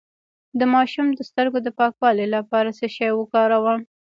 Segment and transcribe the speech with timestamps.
[0.59, 3.81] د ماشوم د سترګو د پاکوالي لپاره څه شی وکاروم؟